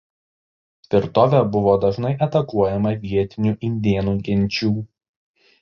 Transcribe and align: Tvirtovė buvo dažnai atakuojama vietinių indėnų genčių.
Tvirtovė 0.93 1.41
buvo 1.57 1.75
dažnai 1.83 2.13
atakuojama 2.29 2.95
vietinių 3.05 3.55
indėnų 3.71 4.19
genčių. 4.31 4.75